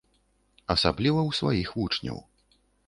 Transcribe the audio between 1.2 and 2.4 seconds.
ў сваіх вучняў.